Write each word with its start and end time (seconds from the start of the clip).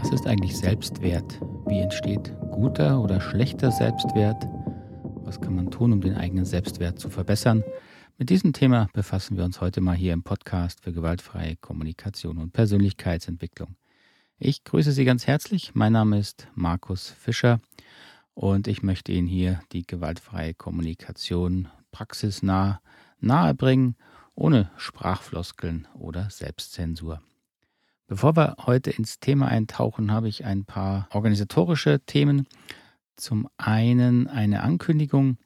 Was 0.00 0.12
ist 0.12 0.28
eigentlich 0.28 0.56
Selbstwert? 0.56 1.40
Wie 1.66 1.80
entsteht 1.80 2.32
guter 2.52 3.00
oder 3.00 3.20
schlechter 3.20 3.72
Selbstwert? 3.72 4.46
Was 5.24 5.40
kann 5.40 5.56
man 5.56 5.72
tun, 5.72 5.92
um 5.92 6.00
den 6.00 6.14
eigenen 6.14 6.44
Selbstwert 6.44 7.00
zu 7.00 7.10
verbessern? 7.10 7.64
Mit 8.16 8.30
diesem 8.30 8.52
Thema 8.52 8.88
befassen 8.92 9.36
wir 9.36 9.44
uns 9.44 9.60
heute 9.60 9.80
mal 9.80 9.96
hier 9.96 10.12
im 10.12 10.22
Podcast 10.22 10.84
für 10.84 10.92
gewaltfreie 10.92 11.56
Kommunikation 11.56 12.38
und 12.38 12.52
Persönlichkeitsentwicklung. 12.52 13.74
Ich 14.38 14.62
grüße 14.62 14.92
Sie 14.92 15.04
ganz 15.04 15.26
herzlich. 15.26 15.74
Mein 15.74 15.94
Name 15.94 16.20
ist 16.20 16.46
Markus 16.54 17.10
Fischer 17.10 17.60
und 18.34 18.68
ich 18.68 18.84
möchte 18.84 19.10
Ihnen 19.10 19.26
hier 19.26 19.60
die 19.72 19.84
gewaltfreie 19.84 20.54
Kommunikation 20.54 21.66
praxisnah 21.90 22.80
nahebringen, 23.18 23.96
ohne 24.36 24.70
Sprachfloskeln 24.76 25.88
oder 25.94 26.30
Selbstzensur. 26.30 27.20
Bevor 28.10 28.36
wir 28.36 28.56
heute 28.64 28.90
ins 28.90 29.20
Thema 29.20 29.48
eintauchen, 29.48 30.10
habe 30.10 30.28
ich 30.30 30.46
ein 30.46 30.64
paar 30.64 31.08
organisatorische 31.12 32.00
Themen. 32.00 32.46
Zum 33.16 33.50
einen 33.58 34.28
eine 34.28 34.62
Ankündigung. 34.62 35.36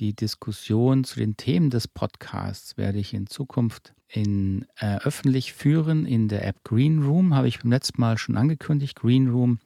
Die 0.00 0.12
Diskussion 0.12 1.04
zu 1.04 1.20
den 1.20 1.36
Themen 1.36 1.70
des 1.70 1.86
Podcasts 1.86 2.76
werde 2.76 2.98
ich 2.98 3.14
in 3.14 3.28
Zukunft 3.28 3.94
in, 4.08 4.66
äh, 4.78 4.96
öffentlich 4.96 5.52
führen 5.52 6.04
in 6.04 6.26
der 6.26 6.44
App 6.44 6.64
Green 6.64 7.04
Room. 7.04 7.36
Habe 7.36 7.46
ich 7.46 7.60
beim 7.60 7.70
letzten 7.70 8.00
Mal 8.00 8.18
schon 8.18 8.36
angekündigt. 8.36 8.98
Green 8.98 9.28
Room 9.28 9.60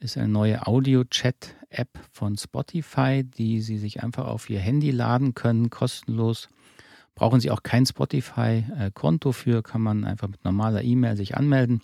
ist 0.00 0.18
eine 0.18 0.26
neue 0.26 0.66
Audio-Chat-App 0.66 1.90
von 2.10 2.36
Spotify, 2.36 3.22
die 3.22 3.60
Sie 3.60 3.78
sich 3.78 4.02
einfach 4.02 4.26
auf 4.26 4.50
Ihr 4.50 4.58
Handy 4.58 4.90
laden 4.90 5.34
können, 5.34 5.70
kostenlos 5.70 6.48
Brauchen 7.18 7.40
Sie 7.40 7.50
auch 7.50 7.64
kein 7.64 7.84
Spotify-Konto 7.84 9.32
für, 9.32 9.64
kann 9.64 9.80
man 9.80 10.04
einfach 10.04 10.28
mit 10.28 10.44
normaler 10.44 10.84
E-Mail 10.84 11.16
sich 11.16 11.36
anmelden. 11.36 11.82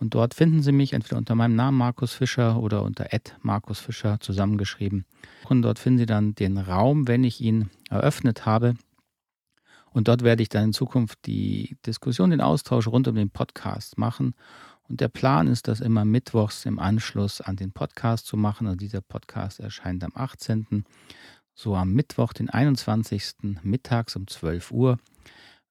Und 0.00 0.14
dort 0.14 0.34
finden 0.34 0.60
Sie 0.60 0.72
mich 0.72 0.92
entweder 0.92 1.18
unter 1.18 1.36
meinem 1.36 1.54
Namen 1.54 1.78
Markus 1.78 2.12
Fischer 2.12 2.58
oder 2.60 2.82
unter 2.82 3.06
Markus 3.42 3.78
Fischer 3.78 4.18
zusammengeschrieben. 4.18 5.04
Und 5.48 5.62
dort 5.62 5.78
finden 5.78 6.00
Sie 6.00 6.06
dann 6.06 6.34
den 6.34 6.58
Raum, 6.58 7.06
wenn 7.06 7.22
ich 7.22 7.40
ihn 7.40 7.70
eröffnet 7.90 8.44
habe. 8.44 8.74
Und 9.92 10.08
dort 10.08 10.24
werde 10.24 10.42
ich 10.42 10.48
dann 10.48 10.64
in 10.64 10.72
Zukunft 10.72 11.20
die 11.26 11.76
Diskussion, 11.86 12.30
den 12.30 12.40
Austausch 12.40 12.88
rund 12.88 13.06
um 13.06 13.14
den 13.14 13.30
Podcast 13.30 13.98
machen. 13.98 14.34
Und 14.88 15.00
der 15.00 15.08
Plan 15.08 15.46
ist, 15.46 15.68
das 15.68 15.80
immer 15.80 16.04
mittwochs 16.04 16.64
im 16.64 16.80
Anschluss 16.80 17.40
an 17.40 17.54
den 17.54 17.70
Podcast 17.70 18.26
zu 18.26 18.36
machen. 18.36 18.66
Also 18.66 18.78
dieser 18.78 19.00
Podcast 19.00 19.60
erscheint 19.60 20.02
am 20.02 20.10
18 20.14 20.84
so 21.56 21.74
am 21.74 21.94
Mittwoch, 21.94 22.34
den 22.34 22.50
21. 22.50 23.62
mittags 23.62 24.14
um 24.14 24.26
12 24.26 24.70
Uhr, 24.70 24.98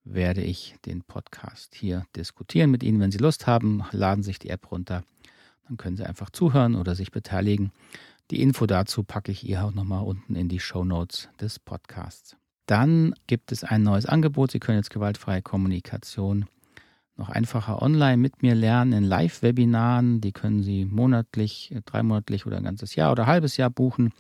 werde 0.03 0.41
ich 0.41 0.75
den 0.85 1.03
Podcast 1.03 1.75
hier 1.75 2.05
diskutieren 2.15 2.71
mit 2.71 2.83
Ihnen. 2.83 2.99
Wenn 2.99 3.11
Sie 3.11 3.19
Lust 3.19 3.47
haben, 3.47 3.83
laden 3.91 4.23
Sie 4.23 4.31
sich 4.31 4.39
die 4.39 4.49
App 4.49 4.71
runter. 4.71 5.03
Dann 5.67 5.77
können 5.77 5.95
Sie 5.95 6.05
einfach 6.05 6.31
zuhören 6.31 6.75
oder 6.75 6.95
sich 6.95 7.11
beteiligen. 7.11 7.71
Die 8.31 8.41
Info 8.41 8.65
dazu 8.65 9.03
packe 9.03 9.31
ich 9.31 9.39
hier 9.41 9.63
auch 9.63 9.73
nochmal 9.73 10.03
unten 10.03 10.35
in 10.35 10.49
die 10.49 10.59
Show 10.59 10.83
Notes 10.83 11.29
des 11.39 11.59
Podcasts. 11.59 12.35
Dann 12.65 13.13
gibt 13.27 13.51
es 13.51 13.63
ein 13.63 13.83
neues 13.83 14.07
Angebot. 14.07 14.51
Sie 14.51 14.59
können 14.59 14.79
jetzt 14.79 14.89
gewaltfreie 14.89 15.43
Kommunikation 15.43 16.45
noch 17.15 17.29
einfacher 17.29 17.81
online 17.81 18.17
mit 18.17 18.41
mir 18.41 18.55
lernen 18.55 18.93
in 18.93 19.03
Live-Webinaren. 19.03 20.19
Die 20.19 20.31
können 20.31 20.63
Sie 20.63 20.85
monatlich, 20.85 21.75
dreimonatlich 21.85 22.47
oder 22.47 22.57
ein 22.57 22.63
ganzes 22.63 22.95
Jahr 22.95 23.11
oder 23.11 23.23
ein 23.23 23.29
halbes 23.29 23.57
Jahr 23.57 23.69
buchen. 23.69 24.11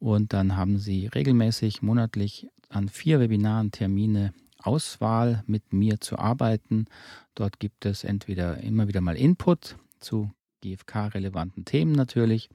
Und 0.00 0.32
dann 0.32 0.56
haben 0.56 0.78
Sie 0.78 1.06
regelmäßig 1.06 1.82
monatlich 1.82 2.48
an 2.70 2.88
vier 2.88 3.20
Webinaren 3.20 3.70
Termine 3.70 4.32
Auswahl 4.58 5.44
mit 5.46 5.72
mir 5.72 6.00
zu 6.00 6.18
arbeiten. 6.18 6.86
Dort 7.34 7.60
gibt 7.60 7.86
es 7.86 8.02
entweder 8.02 8.58
immer 8.58 8.88
wieder 8.88 9.00
mal 9.00 9.16
Input 9.16 9.76
zu 10.00 10.30
GFK-relevanten 10.62 11.64
Themen 11.64 11.92
natürlich 11.92 12.48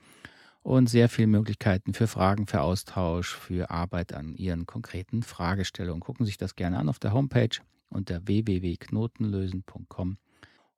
und 0.64 0.90
sehr 0.90 1.08
viele 1.10 1.28
Möglichkeiten 1.28 1.94
für 1.94 2.08
Fragen, 2.08 2.48
für 2.48 2.62
Austausch, 2.62 3.36
für 3.36 3.70
Arbeit 3.70 4.14
an 4.14 4.36
Ihren 4.36 4.66
konkreten 4.66 5.22
Fragestellungen. 5.22 6.02
Gucken 6.02 6.26
Sie 6.26 6.32
sich 6.32 6.38
das 6.38 6.56
gerne 6.56 6.80
an 6.80 6.90
auf 6.90 6.98
der 6.98 7.14
Homepage 7.14 7.50
unter 7.90 8.28
www.knotenlösen.com. 8.28 10.18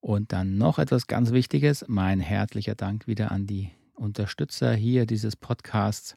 Und 0.02 0.34
dann 0.34 0.58
noch 0.58 0.80
etwas 0.80 1.08
ganz 1.08 1.32
Wichtiges, 1.32 1.86
mein 1.88 2.20
herzlicher 2.20 2.76
Dank 2.76 3.08
wieder 3.08 3.32
an 3.32 3.48
die 3.48 3.72
Unterstützer 3.94 4.74
hier 4.74 5.06
dieses 5.06 5.36
Podcasts. 5.36 6.16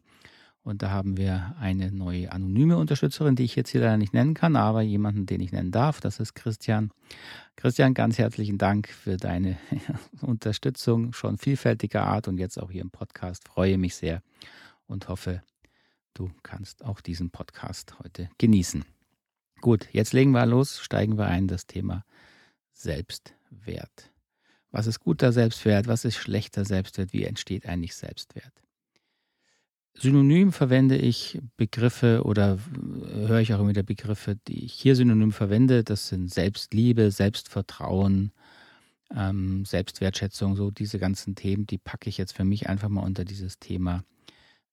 Und 0.62 0.82
da 0.82 0.91
haben 0.91 1.16
wir 1.16 1.56
eine 1.59 1.91
neue 1.91 2.31
anonyme 2.32 2.76
Unterstützerin, 2.76 3.34
die 3.34 3.44
ich 3.44 3.56
jetzt 3.56 3.71
hier 3.71 3.81
leider 3.81 3.97
nicht 3.97 4.12
nennen 4.12 4.34
kann, 4.34 4.56
aber 4.56 4.82
jemanden, 4.82 5.25
den 5.25 5.41
ich 5.41 5.53
nennen 5.53 5.71
darf. 5.71 6.00
Das 6.00 6.21
ist 6.21 6.34
Christian. 6.34 6.91
Christian, 7.56 7.94
ganz 7.94 8.19
herzlichen 8.19 8.59
Dank 8.59 8.88
für 8.88 9.16
deine 9.16 9.56
Unterstützung, 10.21 11.12
schon 11.15 11.38
vielfältiger 11.38 12.04
Art 12.04 12.28
und 12.28 12.38
jetzt 12.38 12.60
auch 12.60 12.71
hier 12.71 12.82
im 12.82 12.91
Podcast. 12.91 13.48
Freue 13.48 13.78
mich 13.78 13.94
sehr 13.94 14.22
und 14.87 15.09
hoffe, 15.09 15.43
du 16.12 16.31
kannst 16.43 16.84
auch 16.84 17.00
diesen 17.00 17.31
Podcast 17.31 17.98
heute 17.98 18.28
genießen. 18.37 18.84
Gut, 19.62 19.88
jetzt 19.92 20.12
legen 20.12 20.32
wir 20.32 20.44
los, 20.47 20.81
steigen 20.81 21.16
wir 21.16 21.27
ein, 21.27 21.48
das 21.48 21.66
Thema 21.66 22.04
Selbstwert. 22.72 24.10
Was 24.71 24.87
ist 24.87 25.00
guter 25.00 25.32
Selbstwert? 25.32 25.87
Was 25.88 26.04
ist 26.04 26.16
schlechter 26.16 26.65
Selbstwert? 26.65 27.12
Wie 27.12 27.25
entsteht 27.25 27.66
eigentlich 27.66 27.94
Selbstwert? 27.94 28.53
Synonym 29.94 30.52
verwende 30.52 30.96
ich 30.96 31.40
Begriffe 31.56 32.22
oder 32.24 32.58
höre 33.12 33.40
ich 33.40 33.52
auch 33.52 33.58
immer 33.60 33.70
wieder 33.70 33.82
Begriffe, 33.82 34.36
die 34.48 34.64
ich 34.64 34.72
hier 34.72 34.96
synonym 34.96 35.32
verwende. 35.32 35.84
Das 35.84 36.08
sind 36.08 36.32
Selbstliebe, 36.32 37.10
Selbstvertrauen, 37.10 38.32
ähm, 39.14 39.64
Selbstwertschätzung, 39.64 40.56
so 40.56 40.70
diese 40.70 40.98
ganzen 40.98 41.34
Themen, 41.34 41.66
die 41.66 41.78
packe 41.78 42.08
ich 42.08 42.18
jetzt 42.18 42.32
für 42.32 42.44
mich 42.44 42.68
einfach 42.68 42.88
mal 42.88 43.02
unter 43.02 43.24
dieses 43.24 43.58
Thema 43.58 44.04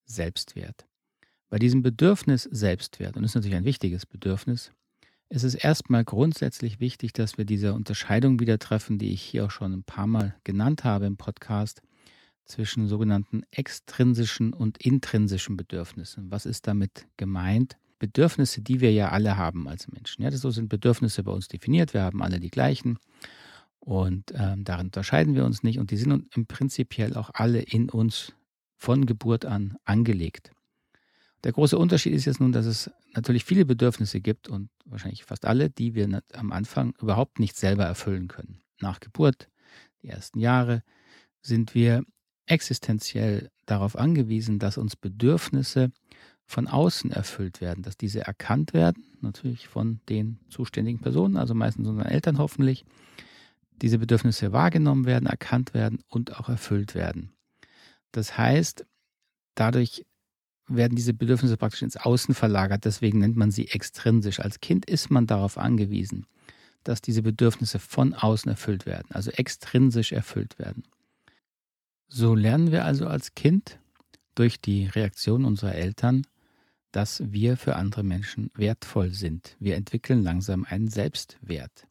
Selbstwert. 0.06 0.85
Bei 1.50 1.59
diesem 1.59 1.81
Bedürfnis 1.81 2.44
Selbstwert, 2.44 3.16
und 3.16 3.23
das 3.23 3.31
ist 3.31 3.35
natürlich 3.35 3.57
ein 3.57 3.66
wichtiges 3.66 4.06
Bedürfnis, 4.06 4.72
ist 5.29 5.44
es 5.44 5.56
erstmal 5.56 6.06
grundsätzlich 6.06 6.79
wichtig, 6.79 7.11
dass 7.13 7.38
wir 7.38 7.45
diese 7.45 7.73
Unterscheidung 7.73 8.39
wieder 8.39 8.59
treffen, 8.59 8.97
die 8.97 9.11
ich 9.11 9.22
hier 9.22 9.45
auch 9.45 9.51
schon 9.51 9.73
ein 9.73 9.83
paar 9.83 10.07
Mal 10.07 10.35
genannt 10.44 10.83
habe 10.83 11.06
im 11.06 11.17
Podcast 11.17 11.81
zwischen 12.47 12.88
sogenannten 12.88 13.44
extrinsischen 13.52 14.53
und 14.53 14.78
intrinsischen 14.78 15.58
Bedürfnissen. 15.58 16.31
Was 16.31 16.46
ist 16.46 16.68
damit 16.68 17.08
gemeint? 17.18 17.78
Bedürfnisse, 18.00 18.62
die 18.62 18.80
wir 18.80 18.91
ja 18.91 19.09
alle 19.09 19.38
haben 19.38 19.68
als 19.68 19.88
Menschen. 19.88 20.24
Ja, 20.24 20.31
so 20.31 20.52
sind 20.52 20.69
Bedürfnisse 20.69 21.24
bei 21.24 21.31
uns 21.31 21.47
definiert. 21.47 21.94
Wir 21.94 22.03
haben 22.03 22.22
alle 22.22 22.40
die 22.40 22.52
gleichen 22.52 23.00
und 23.80 24.34
ähm, 24.36 24.63
darin 24.63 24.88
unterscheiden 24.88 25.34
wir 25.34 25.46
uns 25.46 25.63
nicht 25.63 25.80
und 25.80 25.91
die 25.91 25.97
sind 25.97 26.28
im 26.36 26.46
Prinzipiell 26.46 27.16
auch 27.16 27.31
alle 27.34 27.62
in 27.62 27.90
uns 27.90 28.34
von 28.75 29.06
Geburt 29.06 29.46
an 29.46 29.78
angelegt. 29.86 30.52
Der 31.44 31.52
große 31.52 31.78
Unterschied 31.78 32.13
ist 32.13 32.25
jetzt 32.25 32.40
nun, 32.40 32.52
dass 32.52 32.66
es 32.66 32.91
natürlich 33.13 33.46
viele 33.46 33.66
Bedürfnisse 33.66 34.22
gibt 34.22 34.50
und 34.50 34.69
wahrscheinlich 34.86 35.24
fast 35.24 35.46
alle, 35.46 35.69
die 35.69 35.96
wir 35.96 36.22
am 36.34 36.52
Anfang 36.52 36.94
überhaupt 37.00 37.40
nicht 37.40 37.56
selber 37.56 37.86
erfüllen 37.86 38.28
können. 38.28 38.62
Nach 38.80 39.00
Geburt, 39.00 39.50
die 40.02 40.09
ersten 40.09 40.40
Jahre, 40.40 40.84
sind 41.41 41.74
wir 41.74 42.03
existenziell 42.47 43.50
darauf 43.66 43.97
angewiesen, 43.97 44.59
dass 44.59 44.78
uns 44.78 44.96
Bedürfnisse 44.96 45.91
von 46.46 46.68
außen 46.68 47.12
erfüllt 47.12 47.62
werden, 47.62 47.84
dass 47.84 47.97
diese 47.97 48.22
erkannt 48.22 48.74
werden, 48.74 49.03
natürlich 49.22 49.68
von 49.68 50.00
den 50.09 50.40
zuständigen 50.50 51.00
Personen, 51.02 51.38
also 51.38 51.53
meistens 51.53 51.88
unseren 51.88 52.07
Eltern 52.07 52.38
hoffentlich, 52.38 52.86
diese 53.81 54.00
Bedürfnisse 54.00 54.53
wahrgenommen 54.53 55.06
werden, 55.06 55.28
erkannt 55.28 55.74
werden 55.74 56.00
und 56.07 56.40
auch 56.40 56.50
erfüllt 56.50 56.96
werden. 56.96 57.34
Das 58.12 58.38
heißt, 58.38 58.86
dadurch 59.56 60.06
werden 60.68 60.96
diese 60.96 61.13
Bedürfnisse 61.13 61.57
praktisch 61.57 61.81
ins 61.81 61.97
Außen 61.97 62.34
verlagert, 62.34 62.86
deswegen 62.86 63.19
nennt 63.19 63.36
man 63.36 63.52
sie 63.52 63.68
extrinsisch. 63.68 64.40
Als 64.40 64.59
Kind 64.59 64.86
ist 64.86 65.12
man 65.12 65.28
darauf 65.28 65.57
angewiesen, 65.57 66.25
dass 66.84 67.02
diese 67.02 67.22
Bedürfnisse 67.22 67.80
von 67.80 68.13
außen 68.13 68.50
erfüllt 68.50 68.86
werden, 68.86 69.07
also 69.12 69.31
extrinsisch 69.31 70.12
erfüllt 70.13 70.57
werden. 70.60 70.83
So 72.09 72.36
lernen 72.36 72.71
wir 72.71 72.86
also 72.86 73.07
als 73.07 73.36
Kind 73.36 73.80
durch 74.36 74.62
die 74.62 74.86
Reaktion 74.86 75.45
unserer 75.45 75.75
Eltern, 75.75 76.25
dass 76.92 77.21
wir 77.25 77.57
für 77.57 77.75
andere 77.75 78.04
Menschen 78.04 78.50
wertvoll 78.56 79.12
sind. 79.12 79.57
Wir 79.59 79.75
entwickeln 79.75 80.24
langsam 80.24 80.65
einen 80.65 80.88
Selbstwert. 80.88 81.88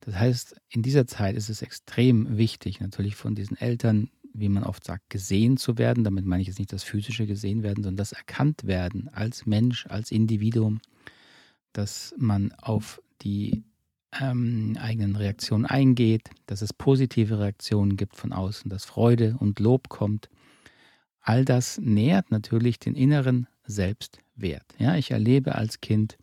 Das 0.00 0.14
heißt, 0.14 0.56
in 0.70 0.82
dieser 0.82 1.06
Zeit 1.06 1.36
ist 1.36 1.50
es 1.50 1.60
extrem 1.60 2.38
wichtig, 2.38 2.80
natürlich 2.80 3.16
von 3.16 3.34
diesen 3.34 3.56
Eltern, 3.58 4.10
wie 4.32 4.48
man 4.48 4.64
oft 4.64 4.84
sagt, 4.84 5.10
gesehen 5.10 5.58
zu 5.58 5.76
werden. 5.76 6.04
Damit 6.04 6.24
meine 6.24 6.40
ich 6.40 6.48
jetzt 6.48 6.58
nicht 6.58 6.72
das 6.72 6.82
physische 6.82 7.26
gesehen 7.26 7.62
werden, 7.62 7.82
sondern 7.82 7.98
das 7.98 8.12
erkannt 8.12 8.64
werden 8.64 9.08
als 9.12 9.44
Mensch, 9.44 9.86
als 9.88 10.10
Individuum, 10.10 10.80
dass 11.74 12.14
man 12.16 12.52
auf 12.52 13.02
die 13.20 13.62
ähm, 14.18 14.76
eigenen 14.80 15.16
Reaktionen 15.16 15.66
eingeht, 15.66 16.30
dass 16.46 16.62
es 16.62 16.72
positive 16.72 17.38
Reaktionen 17.38 17.96
gibt 17.96 18.16
von 18.16 18.32
außen, 18.32 18.70
dass 18.70 18.84
Freude 18.84 19.36
und 19.38 19.60
Lob 19.60 19.88
kommt. 19.88 20.28
All 21.20 21.44
das 21.44 21.78
nährt 21.78 22.30
natürlich 22.30 22.78
den 22.78 22.94
inneren 22.94 23.46
Selbstwert. 23.64 24.64
Ja, 24.78 24.96
ich 24.96 25.10
erlebe 25.10 25.54
als 25.54 25.80
Kind 25.80 26.16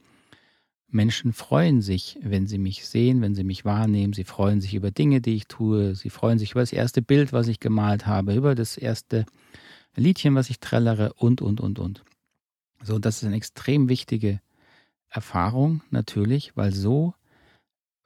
Menschen 0.89 1.33
freuen 1.33 1.81
sich, 1.81 2.17
wenn 2.21 2.47
sie 2.47 2.57
mich 2.57 2.87
sehen, 2.87 3.21
wenn 3.21 3.35
sie 3.35 3.43
mich 3.43 3.65
wahrnehmen. 3.65 4.13
Sie 4.13 4.23
freuen 4.23 4.61
sich 4.61 4.73
über 4.73 4.89
Dinge, 4.89 5.19
die 5.19 5.35
ich 5.35 5.47
tue. 5.47 5.95
Sie 5.95 6.09
freuen 6.09 6.39
sich 6.39 6.51
über 6.51 6.61
das 6.61 6.71
erste 6.71 7.01
Bild, 7.01 7.33
was 7.33 7.47
ich 7.47 7.59
gemalt 7.59 8.07
habe, 8.07 8.33
über 8.33 8.55
das 8.55 8.77
erste 8.77 9.25
Liedchen, 9.95 10.35
was 10.35 10.49
ich 10.49 10.59
trällere 10.59 11.13
und, 11.13 11.41
und, 11.41 11.59
und, 11.59 11.79
und. 11.79 12.03
So, 12.83 12.99
das 12.99 13.17
ist 13.17 13.25
eine 13.25 13.35
extrem 13.35 13.89
wichtige 13.89 14.39
Erfahrung 15.09 15.81
natürlich, 15.89 16.55
weil 16.55 16.73
so 16.73 17.13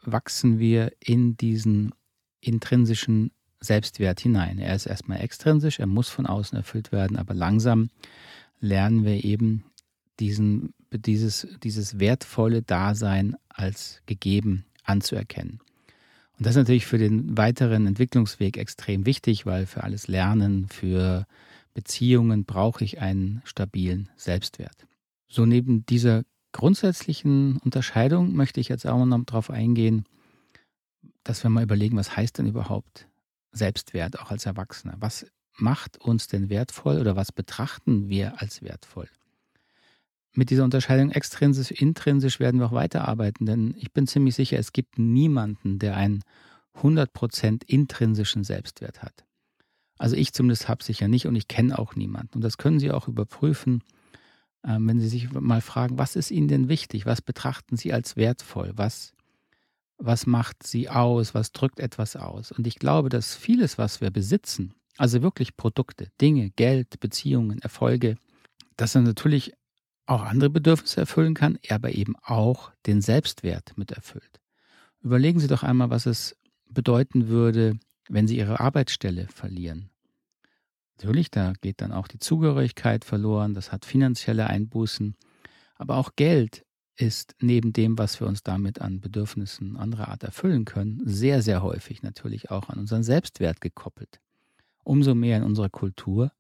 wachsen 0.03 0.59
wir 0.59 0.92
in 1.00 1.38
diesen 1.38 1.94
intrinsischen 2.39 3.31
Selbstwert 3.59 4.19
hinein. 4.19 4.57
Er 4.57 4.75
ist 4.75 4.88
erstmal 4.88 5.21
extrinsisch, 5.21 5.80
er 5.80 5.88
muss 5.88 6.09
von 6.09 6.25
außen 6.25 6.57
erfüllt 6.57 6.92
werden, 6.92 7.18
aber 7.18 7.33
langsam 7.33 7.89
lernen 8.59 9.06
wir 9.06 9.24
eben 9.24 9.65
diesen, 10.19 10.74
dieses, 10.92 11.48
dieses 11.63 12.00
wertvolle 12.00 12.62
Dasein 12.62 13.36
als 13.50 14.01
gegeben 14.06 14.65
anzuerkennen. 14.83 15.59
Und 16.38 16.45
das 16.47 16.56
ist 16.56 16.62
natürlich 16.62 16.88
für 16.88 16.97
den 16.97 17.38
weiteren 17.38 17.86
Entwicklungsweg 17.86 18.57
extrem 18.57 19.06
wichtig, 19.06 19.45
weil 19.45 19.68
für 19.68 19.83
alles 19.83 20.07
Lernen, 20.07 20.68
für 20.68 21.27
Beziehungen 21.74 22.45
brauche 22.45 22.83
ich 22.83 23.00
einen 23.00 23.42
stabilen 23.45 24.09
Selbstwert. 24.15 24.88
So 25.27 25.45
neben 25.45 25.86
dieser 25.86 26.24
grundsätzlichen 26.51 27.57
Unterscheidung 27.57 28.33
möchte 28.33 28.59
ich 28.59 28.69
jetzt 28.69 28.86
auch 28.86 29.03
noch 29.06 29.25
darauf 29.25 29.50
eingehen, 29.50 30.06
dass 31.24 31.44
wir 31.44 31.50
mal 31.50 31.63
überlegen, 31.63 31.98
was 31.98 32.15
heißt 32.15 32.38
denn 32.38 32.48
überhaupt 32.48 33.07
Selbstwert 33.51 34.19
auch 34.19 34.31
als 34.31 34.45
Erwachsener? 34.45 34.95
Was 35.00 35.25
macht 35.57 35.98
uns 35.98 36.27
denn 36.27 36.50
wertvoll 36.50 37.00
oder 37.00 37.15
was 37.15 37.31
betrachten 37.31 38.09
wir 38.09 38.42
als 38.42 38.62
wertvoll? 38.62 39.07
Mit 40.33 40.50
dieser 40.50 40.63
Unterscheidung 40.63 41.12
extrinsisch, 41.12 41.71
intrinsisch 41.71 42.39
werden 42.39 42.59
wir 42.59 42.68
auch 42.68 42.71
weiterarbeiten, 42.71 43.45
denn 43.45 43.75
ich 43.77 43.92
bin 43.92 44.07
ziemlich 44.07 44.36
sicher, 44.36 44.57
es 44.57 44.71
gibt 44.71 44.97
niemanden, 44.97 45.77
der 45.77 45.97
einen 45.97 46.24
100% 46.77 47.63
intrinsischen 47.65 48.45
Selbstwert 48.45 49.04
hat. 49.04 49.25
Also 49.97 50.15
ich 50.15 50.33
zumindest 50.33 50.69
habe 50.69 50.83
sicher 50.83 51.09
nicht 51.09 51.27
und 51.27 51.36
ich 51.36 51.50
kenne 51.50 51.77
auch 51.77 51.95
niemanden. 51.95 52.36
Und 52.36 52.42
das 52.42 52.57
können 52.57 52.80
Sie 52.80 52.92
auch 52.92 53.07
überprüfen, 53.07 53.83
ähm, 54.66 54.88
wenn 54.88 55.00
Sie 55.00 55.08
sich 55.08 55.31
mal 55.31 55.62
fragen, 55.62 55.98
was 55.98 56.16
ist 56.16 56.31
Ihnen 56.31 56.48
denn 56.48 56.69
wichtig? 56.69 57.06
Was 57.06 57.22
betrachten 57.22 57.78
Sie 57.78 57.94
als 57.94 58.16
wertvoll? 58.16 58.72
Was, 58.75 59.13
was 59.98 60.25
macht 60.25 60.63
Sie 60.63 60.90
aus? 60.90 61.34
Was 61.34 61.52
drückt 61.52 61.80
etwas 61.80 62.16
aus? 62.16 62.52
Und 62.52 62.68
ich 62.68 62.75
glaube, 62.75 63.10
dass 63.10 63.36
vieles, 63.36 63.78
was 63.78 64.02
wir 64.02 64.12
besitzen, 64.12 64.74
also 64.98 65.22
wirklich 65.22 65.58
Produkte, 65.58 66.10
Dinge, 66.19 66.52
Geld, 66.52 67.00
Beziehungen, 67.00 67.60
Erfolge, 67.60 68.16
dass 68.78 68.96
er 68.96 69.02
natürlich 69.02 69.54
auch 70.06 70.24
andere 70.24 70.50
Bedürfnisse 70.50 71.02
erfüllen 71.02 71.34
kann, 71.34 71.57
aber 71.69 71.94
eben 71.94 72.16
auch 72.24 72.72
den 72.86 73.02
Selbstwert 73.02 73.78
mit 73.78 73.92
erfüllt. 73.92 74.42
Überlegen 75.02 75.40
Sie 75.40 75.48
doch 75.48 75.64
einmal, 75.64 75.90
was 75.90 76.06
es 76.06 76.36
bedeuten 76.69 77.28
würde, 77.28 77.80
wenn 78.10 78.28
Sie 78.28 78.38
Ihre 78.38 78.60
Arbeitsstelle 78.60 79.28
verlieren. 79.28 79.91
Natürlich, 81.01 81.31
da 81.31 81.53
geht 81.62 81.81
dann 81.81 81.92
auch 81.92 82.07
die 82.07 82.19
Zugehörigkeit 82.19 83.06
verloren, 83.06 83.56
das 83.56 83.71
hat 83.71 83.86
finanzielle 83.86 84.45
Einbußen, 84.45 85.15
aber 85.75 85.98
auch 85.98 86.12
Geld 86.15 86.63
ist 86.95 87.33
neben 87.39 87.74
dem, 87.74 87.98
was 87.98 88.19
wir 88.19 88.27
uns 88.27 88.44
damit 88.44 88.81
an 88.81 89.01
Bedürfnissen 89.01 89.77
anderer 89.77 90.09
Art 90.09 90.21
erfüllen 90.21 90.63
können, 90.63 91.01
sehr, 91.03 91.42
sehr 91.42 91.63
häufig 91.63 92.03
natürlich 92.03 92.51
auch 92.51 92.69
an 92.69 92.77
unseren 92.77 93.01
Selbstwert 93.01 93.62
gekoppelt. 93.62 94.19
Umso 94.83 95.15
mehr 95.15 95.38
in 95.38 95.44
unserer 95.44 95.69
Kultur, 95.69 96.31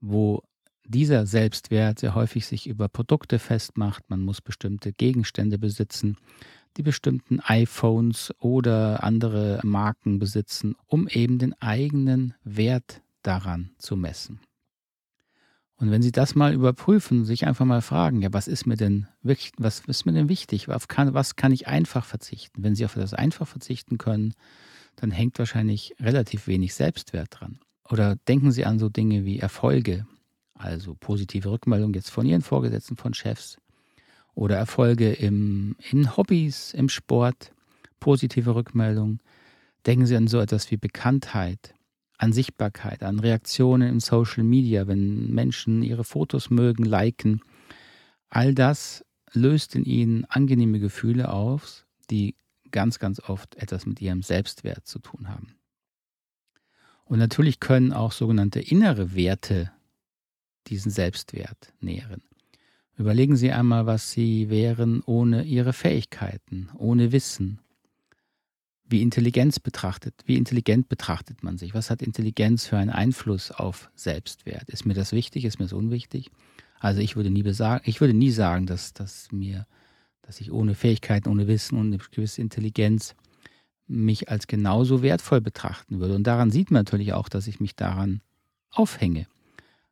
wo 0.00 0.42
dieser 0.84 1.24
Selbstwert 1.24 1.98
sehr 1.98 2.14
häufig 2.14 2.44
sich 2.44 2.66
über 2.66 2.88
Produkte 2.88 3.38
festmacht. 3.38 4.10
Man 4.10 4.20
muss 4.20 4.42
bestimmte 4.42 4.92
Gegenstände 4.92 5.58
besitzen, 5.58 6.18
die 6.76 6.82
bestimmten 6.82 7.40
iPhones 7.40 8.30
oder 8.40 9.02
andere 9.02 9.60
Marken 9.64 10.18
besitzen, 10.18 10.76
um 10.86 11.08
eben 11.08 11.38
den 11.38 11.54
eigenen 11.62 12.34
Wert 12.44 13.00
daran 13.26 13.70
zu 13.78 13.96
messen. 13.96 14.40
Und 15.78 15.90
wenn 15.90 16.02
Sie 16.02 16.12
das 16.12 16.34
mal 16.34 16.54
überprüfen, 16.54 17.24
sich 17.24 17.46
einfach 17.46 17.66
mal 17.66 17.82
fragen, 17.82 18.22
ja, 18.22 18.32
was 18.32 18.48
ist 18.48 18.66
mir 18.66 18.76
denn 18.76 19.08
wirklich, 19.22 19.52
was 19.58 19.80
ist 19.80 20.06
mir 20.06 20.12
denn 20.12 20.30
wichtig? 20.30 20.70
Auf 20.70 20.88
kann, 20.88 21.12
was 21.12 21.36
kann 21.36 21.52
ich 21.52 21.68
einfach 21.68 22.04
verzichten? 22.04 22.62
Wenn 22.62 22.74
Sie 22.74 22.84
auf 22.84 22.94
das 22.94 23.12
einfach 23.12 23.46
verzichten 23.46 23.98
können, 23.98 24.32
dann 24.96 25.10
hängt 25.10 25.38
wahrscheinlich 25.38 25.94
relativ 26.00 26.46
wenig 26.46 26.74
Selbstwert 26.74 27.28
dran. 27.30 27.58
Oder 27.90 28.16
denken 28.26 28.52
Sie 28.52 28.64
an 28.64 28.78
so 28.78 28.88
Dinge 28.88 29.26
wie 29.26 29.38
Erfolge, 29.38 30.06
also 30.54 30.94
positive 30.98 31.50
Rückmeldung 31.50 31.92
jetzt 31.92 32.10
von 32.10 32.24
Ihren 32.24 32.42
Vorgesetzten, 32.42 32.96
von 32.96 33.12
Chefs, 33.12 33.58
oder 34.34 34.56
Erfolge 34.56 35.12
im, 35.12 35.76
in 35.90 36.16
Hobbys, 36.16 36.72
im 36.74 36.88
Sport, 36.88 37.52
positive 38.00 38.54
Rückmeldung. 38.54 39.20
Denken 39.86 40.06
Sie 40.06 40.16
an 40.16 40.26
so 40.26 40.40
etwas 40.40 40.70
wie 40.70 40.76
Bekanntheit, 40.76 41.74
an 42.18 42.32
Sichtbarkeit, 42.32 43.02
an 43.02 43.20
Reaktionen 43.20 43.88
in 43.88 44.00
Social 44.00 44.44
Media, 44.44 44.86
wenn 44.86 45.32
Menschen 45.32 45.82
ihre 45.82 46.04
Fotos 46.04 46.50
mögen, 46.50 46.84
liken. 46.84 47.42
All 48.28 48.54
das 48.54 49.04
löst 49.32 49.74
in 49.74 49.84
ihnen 49.84 50.24
angenehme 50.26 50.78
Gefühle 50.78 51.30
auf, 51.30 51.86
die 52.10 52.36
ganz, 52.70 52.98
ganz 52.98 53.20
oft 53.20 53.54
etwas 53.56 53.86
mit 53.86 54.00
ihrem 54.00 54.22
Selbstwert 54.22 54.86
zu 54.86 54.98
tun 54.98 55.28
haben. 55.28 55.54
Und 57.04 57.18
natürlich 57.18 57.60
können 57.60 57.92
auch 57.92 58.12
sogenannte 58.12 58.60
innere 58.60 59.14
Werte 59.14 59.70
diesen 60.66 60.90
Selbstwert 60.90 61.72
nähren. 61.80 62.22
Überlegen 62.98 63.36
Sie 63.36 63.52
einmal, 63.52 63.86
was 63.86 64.10
Sie 64.10 64.48
wären 64.48 65.02
ohne 65.04 65.44
Ihre 65.44 65.72
Fähigkeiten, 65.72 66.70
ohne 66.76 67.12
Wissen, 67.12 67.60
wie 68.88 69.02
Intelligenz 69.02 69.58
betrachtet, 69.58 70.14
wie 70.26 70.36
intelligent 70.36 70.88
betrachtet 70.88 71.42
man 71.42 71.58
sich? 71.58 71.74
Was 71.74 71.90
hat 71.90 72.02
Intelligenz 72.02 72.66
für 72.66 72.76
einen 72.76 72.90
Einfluss 72.90 73.50
auf 73.50 73.90
Selbstwert? 73.94 74.68
Ist 74.68 74.86
mir 74.86 74.94
das 74.94 75.12
wichtig? 75.12 75.44
Ist 75.44 75.58
mir 75.58 75.64
das 75.64 75.72
unwichtig? 75.72 76.30
Also 76.78 77.00
ich 77.00 77.16
würde 77.16 77.30
nie 77.30 77.42
besagen, 77.42 77.82
ich 77.86 78.00
würde 78.00 78.14
nie 78.14 78.30
sagen, 78.30 78.66
dass, 78.66 78.92
dass 78.92 79.32
mir, 79.32 79.66
dass 80.22 80.40
ich 80.40 80.52
ohne 80.52 80.74
Fähigkeiten, 80.74 81.28
ohne 81.28 81.48
Wissen 81.48 81.78
eine 81.78 81.98
gewisse 81.98 82.40
Intelligenz 82.40 83.14
mich 83.88 84.28
als 84.28 84.46
genauso 84.46 85.02
wertvoll 85.02 85.40
betrachten 85.40 86.00
würde. 86.00 86.14
Und 86.14 86.24
daran 86.24 86.50
sieht 86.50 86.70
man 86.70 86.80
natürlich 86.80 87.12
auch, 87.12 87.28
dass 87.28 87.46
ich 87.46 87.60
mich 87.60 87.76
daran 87.76 88.20
aufhänge. 88.70 89.26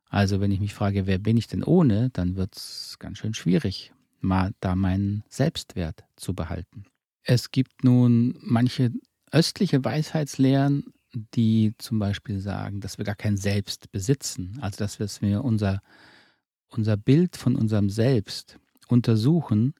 Also 0.09 0.39
wenn 0.39 0.51
ich 0.51 0.59
mich 0.59 0.73
frage, 0.73 1.07
wer 1.07 1.17
bin 1.17 1.37
ich 1.37 1.47
denn 1.47 1.63
ohne, 1.63 2.09
dann 2.11 2.35
wird 2.35 2.55
es 2.55 2.97
ganz 2.99 3.17
schön 3.17 3.33
schwierig, 3.33 3.93
mal 4.21 4.53
da 4.59 4.75
meinen 4.75 5.23
Selbstwert 5.29 6.03
zu 6.15 6.33
behalten. 6.33 6.85
Es 7.25 7.49
gibt 7.49 7.83
nun 7.83 8.37
manche 8.39 8.91
östliche 9.31 9.83
Weisheitslehren, 9.83 10.93
die 11.33 11.73
zum 11.79 11.97
Beispiel 11.97 12.39
sagen, 12.39 12.81
dass 12.81 12.99
wir 12.99 13.05
gar 13.05 13.15
kein 13.15 13.35
Selbst 13.35 13.91
besitzen, 13.91 14.59
also 14.61 14.77
dass 14.77 14.99
wir 15.21 15.43
unser, 15.43 15.81
unser 16.67 16.97
Bild 16.97 17.35
von 17.35 17.55
unserem 17.55 17.89
Selbst 17.89 18.59
untersuchen, 18.87 19.73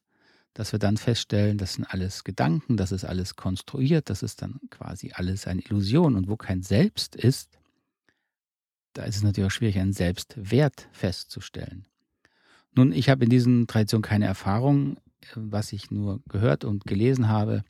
dass 0.56 0.72
wir 0.72 0.80
dann 0.80 0.98
feststellen, 0.98 1.60
das 1.60 1.74
sind 1.74 1.86
alles 1.86 2.24
Gedanken, 2.24 2.78
das 2.78 2.92
ist 2.92 3.06
alles 3.06 3.36
konstruiert, 3.36 4.10
das 4.10 4.24
ist 4.24 4.42
dann 4.42 4.60
quasi 4.72 5.12
alles 5.14 5.46
eine 5.46 5.62
Illusion. 5.62 6.16
Und 6.16 6.28
wo 6.28 6.38
kein 6.38 6.64
Selbst 6.64 7.16
ist, 7.16 7.60
da 8.94 9.04
ist 9.04 9.18
es 9.18 9.24
natürlich 9.24 9.48
auch 9.48 9.52
schwierig, 9.52 9.78
einen 9.78 9.94
Selbstwert 9.94 10.88
festzustellen. 10.94 11.86
Nun, 12.74 12.92
ich 12.92 13.10
habe 13.10 13.26
in 13.26 13.30
diesen 13.30 13.68
Traditionen 13.68 14.02
keine 14.02 14.26
Erfahrung 14.26 14.98
was 15.36 15.74
ich 15.74 15.92
nur 15.92 16.22
gehört 16.28 16.64
und 16.64 16.86
gelesen 16.86 17.28
habe, 17.28 17.64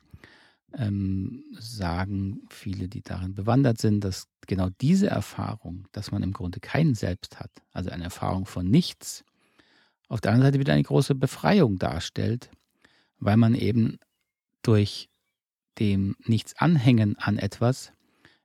ähm, 0.74 1.44
sagen 1.58 2.42
viele, 2.50 2.88
die 2.88 3.02
darin 3.02 3.34
bewandert 3.34 3.80
sind, 3.80 4.04
dass 4.04 4.28
genau 4.48 4.70
diese 4.82 5.08
Erfahrung, 5.08 5.88
dass 5.92 6.12
man 6.12 6.24
im 6.24 6.34
Grunde 6.34 6.60
keinen 6.60 6.96
Selbst 6.96 7.40
hat, 7.40 7.52
also 7.72 7.90
eine 7.90 8.04
Erfahrung 8.06 8.46
von 8.46 8.66
nichts, 8.66 9.24
auf 10.08 10.22
der 10.22 10.32
anderen 10.32 10.50
Seite 10.50 10.60
wieder 10.60 10.74
eine 10.74 10.84
große 10.84 11.16
Befreiung 11.16 11.78
darstellt, 11.78 12.50
weil 13.20 13.38
man 13.38 13.56
eben 13.56 13.98
durch 14.62 15.10
dem 15.80 16.16
Nichts 16.26 16.56
anhängen 16.58 17.18
an 17.18 17.38
etwas 17.38 17.92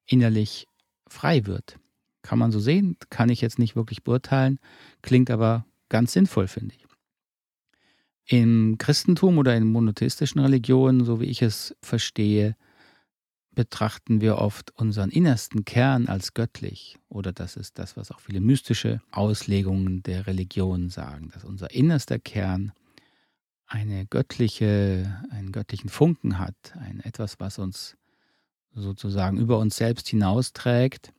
innerlich 0.07 0.67
frei 1.07 1.47
wird. 1.47 1.79
Kann 2.23 2.39
man 2.39 2.53
so 2.53 2.61
sehen, 2.61 2.97
kann 3.09 3.29
ich 3.29 3.41
jetzt 3.41 3.59
nicht 3.59 3.77
wirklich 3.77 4.03
beurteilen, 4.03 4.59
klingt 5.03 5.31
aber 5.31 5.67
ganz 5.89 6.13
sinnvoll, 6.13 6.49
finde 6.49 6.75
ich. 6.77 6.90
Im 8.33 8.79
Christentum 8.79 9.39
oder 9.39 9.57
in 9.57 9.65
monotheistischen 9.65 10.41
Religionen, 10.41 11.05
so 11.05 11.21
wie 11.21 11.25
ich 11.25 11.43
es 11.43 11.75
verstehe, 11.83 12.55
betrachten 13.57 14.21
wir 14.21 14.39
oft 14.39 14.71
unseren 14.77 15.11
innersten 15.11 15.65
Kern 15.65 16.07
als 16.07 16.33
göttlich. 16.33 16.97
Oder 17.09 17.33
das 17.33 17.57
ist 17.57 17.77
das, 17.81 17.97
was 17.97 18.13
auch 18.13 18.21
viele 18.21 18.41
mystische 18.41 19.01
Auslegungen 19.11 20.05
der 20.05 20.29
Religion 20.29 20.91
sagen, 20.91 21.31
dass 21.35 21.43
unser 21.43 21.73
innerster 21.73 22.21
Kern 22.21 22.71
eine 23.67 24.07
göttliche, 24.07 25.21
einen 25.31 25.51
göttlichen 25.51 25.91
Funken 25.91 26.39
hat, 26.39 26.55
ein 26.79 27.01
etwas, 27.01 27.41
was 27.41 27.59
uns 27.59 27.97
sozusagen 28.73 29.39
über 29.39 29.59
uns 29.59 29.77
selbst 29.77 30.07
hinausträgt 30.07 31.13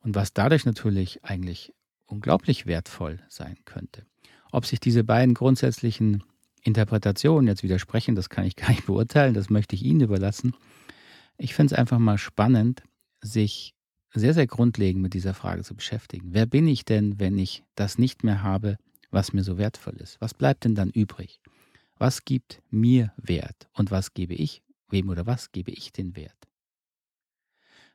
und 0.00 0.14
was 0.14 0.34
dadurch 0.34 0.66
natürlich 0.66 1.24
eigentlich 1.24 1.72
unglaublich 2.04 2.66
wertvoll 2.66 3.20
sein 3.30 3.56
könnte. 3.64 4.04
Ob 4.50 4.66
sich 4.66 4.80
diese 4.80 5.02
beiden 5.02 5.32
grundsätzlichen 5.32 6.22
Interpretationen 6.62 7.48
jetzt 7.48 7.62
widersprechen, 7.62 8.14
das 8.14 8.28
kann 8.28 8.44
ich 8.44 8.56
gar 8.56 8.70
nicht 8.70 8.86
beurteilen, 8.86 9.34
das 9.34 9.50
möchte 9.50 9.76
ich 9.76 9.84
Ihnen 9.84 10.00
überlassen. 10.00 10.54
Ich 11.36 11.54
finde 11.54 11.74
es 11.74 11.78
einfach 11.78 11.98
mal 11.98 12.18
spannend, 12.18 12.82
sich 13.20 13.74
sehr, 14.14 14.34
sehr 14.34 14.46
grundlegend 14.46 15.02
mit 15.02 15.14
dieser 15.14 15.34
Frage 15.34 15.62
zu 15.62 15.74
beschäftigen. 15.74 16.28
Wer 16.32 16.46
bin 16.46 16.68
ich 16.68 16.84
denn, 16.84 17.18
wenn 17.18 17.38
ich 17.38 17.64
das 17.74 17.98
nicht 17.98 18.24
mehr 18.24 18.42
habe, 18.42 18.76
was 19.10 19.32
mir 19.32 19.42
so 19.42 19.58
wertvoll 19.58 19.94
ist? 19.94 20.20
Was 20.20 20.34
bleibt 20.34 20.64
denn 20.64 20.74
dann 20.74 20.90
übrig? 20.90 21.40
Was 21.98 22.24
gibt 22.24 22.62
mir 22.70 23.12
Wert 23.16 23.68
und 23.74 23.90
was 23.90 24.12
gebe 24.12 24.34
ich, 24.34 24.62
wem 24.88 25.08
oder 25.08 25.26
was 25.26 25.52
gebe 25.52 25.70
ich 25.70 25.92
den 25.92 26.16
Wert? 26.16 26.36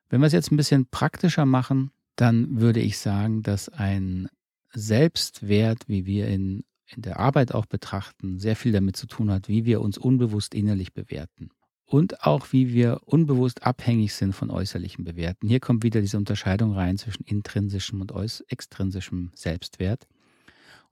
Wenn 0.09 0.21
wir 0.21 0.27
es 0.27 0.33
jetzt 0.33 0.51
ein 0.51 0.57
bisschen 0.57 0.88
praktischer 0.88 1.45
machen, 1.45 1.91
dann 2.15 2.59
würde 2.62 2.79
ich 2.79 2.97
sagen, 2.97 3.43
dass 3.43 3.69
ein 3.69 4.29
Selbstwert, 4.74 5.88
wie 5.88 6.05
wir 6.05 6.27
in, 6.27 6.63
in 6.96 7.01
der 7.01 7.20
Arbeit 7.20 7.53
auch 7.53 7.65
betrachten, 7.65 8.39
sehr 8.39 8.56
viel 8.56 8.72
damit 8.72 8.96
zu 8.96 9.08
tun 9.08 9.32
hat, 9.32 9.48
wie 9.48 9.65
wir 9.65 9.82
uns 9.82 9.98
unbewusst 9.98 10.53
innerlich 10.53 10.94
bewerten. 10.94 11.50
Und 11.86 12.24
auch 12.24 12.51
wie 12.51 12.74
wir 12.74 13.01
unbewusst 13.06 13.63
abhängig 13.63 14.13
sind 14.13 14.34
von 14.34 14.50
äußerlichen 14.50 15.06
Bewerten. 15.06 15.48
Hier 15.48 15.62
kommt 15.62 15.84
wieder 15.84 16.01
diese 16.01 16.17
Unterscheidung 16.17 16.74
rein 16.74 16.98
zwischen 16.98 17.24
intrinsischem 17.24 18.01
und 18.01 18.12
extrinsischem 18.50 19.32
Selbstwert. 19.34 20.06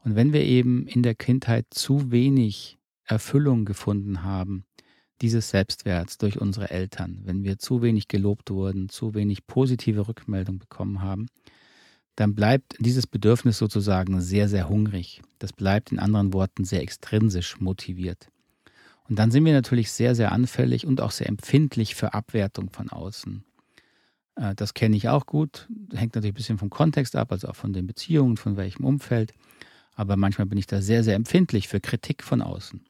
Und 0.04 0.16
wenn 0.16 0.32
wir 0.32 0.42
eben 0.42 0.88
in 0.88 1.04
der 1.04 1.16
Kindheit 1.16 1.66
zu 1.72 2.12
wenig 2.12 2.78
Erfüllung 3.04 3.66
gefunden 3.66 4.24
haben, 4.24 4.66
dieses 5.22 5.50
Selbstwerts 5.50 6.18
durch 6.18 6.40
unsere 6.40 6.70
Eltern, 6.70 7.22
wenn 7.24 7.44
wir 7.44 7.58
zu 7.58 7.82
wenig 7.82 8.08
gelobt 8.08 8.52
wurden, 8.52 8.90
zu 8.90 9.14
wenig 9.14 9.48
positive 9.48 10.08
Rückmeldung 10.08 10.60
bekommen 10.60 11.02
haben, 11.02 11.28
dann 12.15 12.36
bleibt 12.36 12.75
dieses 12.79 13.07
Bedürfnis 13.07 13.57
sozusagen 13.57 14.22
sehr, 14.22 14.48
sehr 14.48 14.69
hungrig. 14.69 15.22
Das 15.39 15.51
bleibt 15.53 15.91
in 15.91 16.00
anderen 16.00 16.34
Worten 16.34 16.63
sehr 16.63 16.81
extrinsisch 16.81 17.60
motiviert. 17.60 18.29
Und 19.07 19.19
dann 19.19 19.31
sind 19.31 19.45
wir 19.45 19.53
natürlich 19.53 19.91
sehr, 19.91 20.15
sehr 20.15 20.31
anfällig 20.31 20.88
und 20.88 21.01
auch 21.01 21.12
sehr 21.12 21.27
empfindlich 21.27 21.95
für 21.95 22.13
Abwertung 22.13 22.69
von 22.69 22.89
außen. 22.89 23.43
Äh, 24.36 24.55
das 24.55 24.74
kenne 24.74 24.95
ich 24.95 25.10
auch 25.10 25.25
gut, 25.25 25.67
hängt 25.93 26.15
natürlich 26.15 26.34
ein 26.34 26.38
bisschen 26.38 26.57
vom 26.57 26.69
Kontext 26.69 27.15
ab, 27.15 27.31
also 27.31 27.50
auch 27.50 27.55
von 27.55 27.74
den 27.74 27.88
Beziehungen, 27.88 28.38
von 28.38 28.57
welchem 28.57 28.86
Umfeld. 28.86 29.34
Aber 29.95 30.17
manchmal 30.17 30.48
bin 30.48 30.57
ich 30.57 30.67
da 30.67 30.81
sehr, 30.81 31.03
sehr 31.03 31.15
empfindlich 31.15 31.67
für 31.67 31.79
Kritik 31.79 32.24
von 32.24 32.41
außen. 32.41 32.81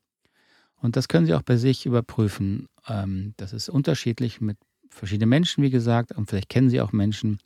Und 0.81 0.95
das 0.95 1.07
können 1.07 1.25
Sie 1.25 1.33
auch 1.33 1.41
bei 1.41 1.57
sich 1.57 1.85
überprüfen. 1.85 2.67
Ähm, 2.87 3.33
das 3.37 3.53
ist 3.53 3.69
unterschiedlich 3.69 4.39
mit 4.39 4.57
verschiedenen 4.89 5.29
Menschen, 5.29 5.63
wie 5.63 5.69
gesagt. 5.69 6.11
Und 6.11 6.29
vielleicht 6.29 6.49
kennen 6.49 6.69
Sie 6.69 6.81
auch 6.81 6.91
Menschen, 6.91 7.39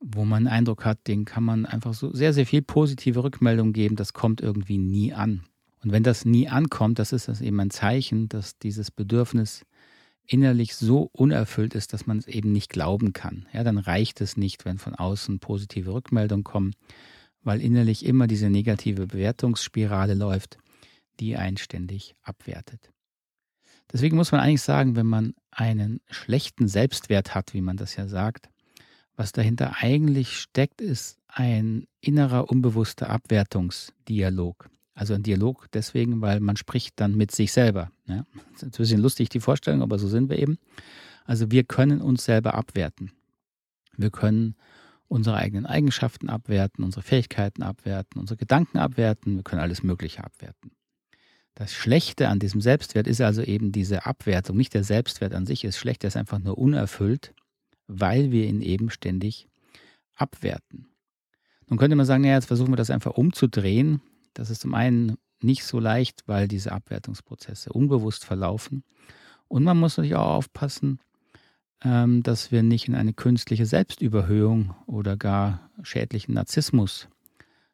wo 0.00 0.24
man 0.24 0.46
einen 0.46 0.58
Eindruck 0.58 0.84
hat, 0.84 1.06
denen 1.06 1.24
kann 1.24 1.44
man 1.44 1.66
einfach 1.66 1.94
so 1.94 2.12
sehr, 2.12 2.32
sehr 2.32 2.46
viel 2.46 2.62
positive 2.62 3.22
Rückmeldung 3.22 3.72
geben. 3.72 3.96
Das 3.96 4.12
kommt 4.12 4.40
irgendwie 4.40 4.78
nie 4.78 5.12
an. 5.12 5.44
Und 5.82 5.92
wenn 5.92 6.02
das 6.02 6.24
nie 6.24 6.48
ankommt, 6.48 6.98
das 6.98 7.12
ist 7.12 7.28
das 7.28 7.40
eben 7.40 7.60
ein 7.60 7.70
Zeichen, 7.70 8.28
dass 8.28 8.58
dieses 8.58 8.90
Bedürfnis 8.90 9.64
innerlich 10.26 10.74
so 10.74 11.08
unerfüllt 11.12 11.74
ist, 11.74 11.92
dass 11.92 12.06
man 12.06 12.18
es 12.18 12.26
eben 12.26 12.52
nicht 12.52 12.70
glauben 12.70 13.12
kann. 13.12 13.46
Ja, 13.52 13.62
dann 13.62 13.78
reicht 13.78 14.20
es 14.20 14.36
nicht, 14.36 14.64
wenn 14.64 14.78
von 14.78 14.94
außen 14.94 15.38
positive 15.38 15.92
Rückmeldungen 15.92 16.44
kommen, 16.44 16.72
weil 17.42 17.60
innerlich 17.60 18.04
immer 18.04 18.26
diese 18.26 18.50
negative 18.50 19.06
Bewertungsspirale 19.06 20.14
läuft 20.14 20.58
die 21.20 21.36
einen 21.36 21.56
ständig 21.56 22.14
abwertet. 22.22 22.92
Deswegen 23.92 24.16
muss 24.16 24.32
man 24.32 24.40
eigentlich 24.40 24.62
sagen, 24.62 24.96
wenn 24.96 25.06
man 25.06 25.34
einen 25.50 26.00
schlechten 26.10 26.68
Selbstwert 26.68 27.34
hat, 27.34 27.54
wie 27.54 27.60
man 27.60 27.76
das 27.76 27.96
ja 27.96 28.08
sagt, 28.08 28.48
was 29.16 29.32
dahinter 29.32 29.76
eigentlich 29.80 30.38
steckt, 30.38 30.80
ist 30.80 31.18
ein 31.28 31.86
innerer 32.00 32.50
unbewusster 32.50 33.10
Abwertungsdialog. 33.10 34.68
Also 34.94 35.14
ein 35.14 35.22
Dialog 35.22 35.66
deswegen, 35.72 36.22
weil 36.22 36.40
man 36.40 36.56
spricht 36.56 36.98
dann 37.00 37.16
mit 37.16 37.30
sich 37.30 37.52
selber. 37.52 37.90
Ja? 38.06 38.24
Das 38.52 38.62
ist 38.62 38.64
ein 38.64 38.70
bisschen 38.70 39.00
lustig 39.00 39.28
die 39.28 39.40
Vorstellung, 39.40 39.82
aber 39.82 39.98
so 39.98 40.08
sind 40.08 40.30
wir 40.30 40.38
eben. 40.38 40.58
Also 41.24 41.50
wir 41.50 41.64
können 41.64 42.00
uns 42.00 42.24
selber 42.24 42.54
abwerten. 42.54 43.12
Wir 43.96 44.10
können 44.10 44.54
unsere 45.08 45.36
eigenen 45.36 45.66
Eigenschaften 45.66 46.28
abwerten, 46.28 46.84
unsere 46.84 47.02
Fähigkeiten 47.02 47.62
abwerten, 47.62 48.20
unsere 48.20 48.36
Gedanken 48.36 48.78
abwerten, 48.78 49.36
wir 49.36 49.42
können 49.42 49.62
alles 49.62 49.82
Mögliche 49.82 50.24
abwerten. 50.24 50.72
Das 51.54 51.72
Schlechte 51.72 52.28
an 52.28 52.38
diesem 52.38 52.60
Selbstwert 52.60 53.06
ist 53.06 53.20
also 53.20 53.42
eben 53.42 53.72
diese 53.72 54.04
Abwertung. 54.04 54.56
Nicht 54.56 54.74
der 54.74 54.84
Selbstwert 54.84 55.32
an 55.34 55.46
sich 55.46 55.64
ist 55.64 55.78
schlecht, 55.78 56.02
der 56.02 56.08
ist 56.08 56.16
einfach 56.16 56.38
nur 56.38 56.58
unerfüllt, 56.58 57.34
weil 57.86 58.30
wir 58.30 58.46
ihn 58.46 58.60
eben 58.60 58.90
ständig 58.90 59.48
abwerten. 60.14 60.88
Nun 61.68 61.78
könnte 61.78 61.96
man 61.96 62.06
sagen, 62.06 62.24
ja, 62.24 62.34
jetzt 62.34 62.46
versuchen 62.46 62.72
wir 62.72 62.76
das 62.76 62.90
einfach 62.90 63.12
umzudrehen. 63.12 64.00
Das 64.34 64.50
ist 64.50 64.60
zum 64.60 64.74
einen 64.74 65.16
nicht 65.40 65.64
so 65.64 65.80
leicht, 65.80 66.22
weil 66.26 66.48
diese 66.48 66.72
Abwertungsprozesse 66.72 67.72
unbewusst 67.72 68.24
verlaufen. 68.24 68.84
Und 69.48 69.64
man 69.64 69.78
muss 69.78 69.96
natürlich 69.96 70.16
auch 70.16 70.34
aufpassen, 70.34 71.00
ähm, 71.84 72.22
dass 72.22 72.52
wir 72.52 72.62
nicht 72.62 72.88
in 72.88 72.94
eine 72.94 73.12
künstliche 73.12 73.66
Selbstüberhöhung 73.66 74.74
oder 74.86 75.16
gar 75.16 75.70
schädlichen 75.82 76.34
Narzissmus 76.34 77.08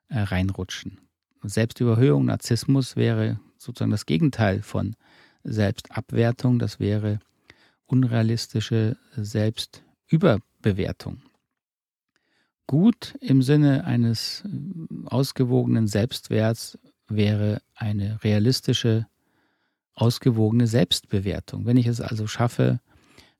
äh, 0.08 0.20
reinrutschen. 0.20 0.98
Selbstüberhöhung, 1.42 2.26
Narzissmus 2.26 2.96
wäre 2.96 3.40
sozusagen 3.58 3.90
das 3.90 4.06
Gegenteil 4.06 4.62
von 4.62 4.96
Selbstabwertung, 5.44 6.58
das 6.58 6.78
wäre 6.78 7.18
unrealistische 7.86 8.96
Selbstüberbewertung. 10.12 11.22
Gut 12.66 13.14
im 13.20 13.42
Sinne 13.42 13.84
eines 13.84 14.44
ausgewogenen 15.06 15.86
Selbstwerts 15.86 16.78
wäre 17.08 17.62
eine 17.74 18.22
realistische, 18.22 19.06
ausgewogene 19.94 20.66
Selbstbewertung. 20.66 21.64
Wenn 21.64 21.76
ich 21.78 21.86
es 21.86 22.00
also 22.00 22.26
schaffe, 22.26 22.80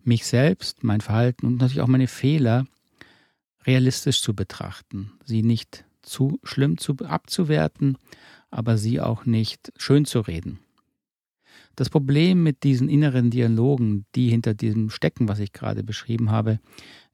mich 0.02 0.26
selbst, 0.26 0.82
mein 0.82 1.00
Verhalten 1.00 1.46
und 1.46 1.56
natürlich 1.58 1.82
auch 1.82 1.86
meine 1.88 2.08
Fehler 2.08 2.66
realistisch 3.66 4.20
zu 4.22 4.34
betrachten, 4.34 5.12
sie 5.24 5.42
nicht 5.42 5.84
zu 6.00 6.40
schlimm 6.42 6.78
zu, 6.78 6.96
abzuwerten, 6.96 7.96
aber 8.50 8.76
sie 8.76 9.00
auch 9.00 9.24
nicht 9.24 9.72
schön 9.76 10.04
zu 10.04 10.20
reden. 10.20 10.58
Das 11.76 11.88
Problem 11.88 12.42
mit 12.42 12.64
diesen 12.64 12.88
inneren 12.88 13.30
Dialogen, 13.30 14.04
die 14.14 14.28
hinter 14.28 14.54
diesem 14.54 14.90
stecken, 14.90 15.28
was 15.28 15.38
ich 15.38 15.52
gerade 15.52 15.82
beschrieben 15.82 16.30
habe, 16.30 16.60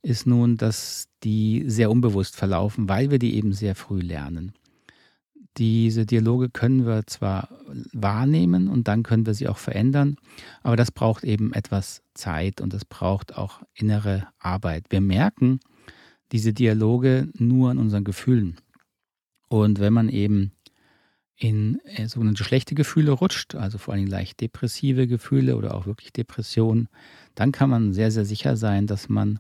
ist 0.03 0.27
nun, 0.27 0.57
dass 0.57 1.09
die 1.23 1.65
sehr 1.67 1.91
unbewusst 1.91 2.37
verlaufen, 2.37 2.89
weil 2.89 3.11
wir 3.11 3.19
die 3.19 3.35
eben 3.35 3.53
sehr 3.53 3.75
früh 3.75 4.01
lernen. 4.01 4.53
Diese 5.57 6.07
Dialoge 6.07 6.51
können 6.51 6.87
wir 6.87 7.05
zwar 7.07 7.49
wahrnehmen 7.93 8.69
und 8.69 8.87
dann 8.87 9.03
können 9.03 9.27
wir 9.27 9.35
sie 9.35 9.49
auch 9.49 9.59
verändern, 9.59 10.17
aber 10.63 10.77
das 10.77 10.93
braucht 10.93 11.25
eben 11.25 11.53
etwas 11.53 12.03
Zeit 12.15 12.61
und 12.61 12.73
es 12.75 12.85
braucht 12.85 13.37
auch 13.37 13.63
innere 13.75 14.29
Arbeit. 14.39 14.87
Wir 14.91 15.01
merken 15.01 15.59
diese 16.31 16.53
Dialoge 16.53 17.29
nur 17.35 17.71
an 17.71 17.79
unseren 17.79 18.05
Gefühlen. 18.05 18.57
Und 19.49 19.81
wenn 19.81 19.93
man 19.95 20.09
eben 20.09 20.53
in 21.39 21.81
äh, 21.85 22.09
sogenannte 22.09 22.45
schlechte 22.45 22.75
Gefühle 22.75 23.13
rutscht, 23.13 23.55
also 23.55 23.79
vor 23.79 23.95
allem 23.95 24.07
leicht 24.07 24.41
depressive 24.41 25.07
Gefühle 25.07 25.57
oder 25.57 25.75
auch 25.75 25.87
wirklich 25.87 26.13
Depressionen, 26.13 26.89
dann 27.35 27.53
kann 27.53 27.71
man 27.71 27.93
sehr, 27.93 28.11
sehr 28.11 28.25
sicher 28.25 28.57
sein, 28.57 28.87
dass 28.87 29.09
man 29.09 29.39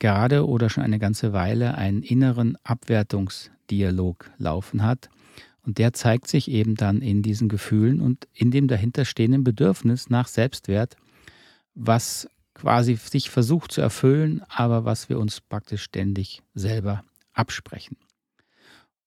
gerade 0.00 0.46
oder 0.46 0.68
schon 0.68 0.82
eine 0.82 0.98
ganze 0.98 1.32
Weile 1.32 1.76
einen 1.76 2.02
inneren 2.02 2.56
Abwertungsdialog 2.64 4.30
laufen 4.38 4.82
hat. 4.82 5.08
Und 5.62 5.78
der 5.78 5.92
zeigt 5.92 6.28
sich 6.28 6.50
eben 6.50 6.74
dann 6.74 7.00
in 7.02 7.22
diesen 7.22 7.48
Gefühlen 7.48 8.00
und 8.00 8.26
in 8.32 8.50
dem 8.50 8.68
dahinterstehenden 8.68 9.44
Bedürfnis 9.44 10.10
nach 10.10 10.26
Selbstwert, 10.26 10.96
was 11.74 12.28
quasi 12.54 12.96
sich 12.96 13.30
versucht 13.30 13.70
zu 13.70 13.80
erfüllen, 13.80 14.42
aber 14.48 14.84
was 14.84 15.08
wir 15.08 15.18
uns 15.18 15.40
praktisch 15.40 15.82
ständig 15.82 16.42
selber 16.54 17.04
absprechen. 17.34 17.96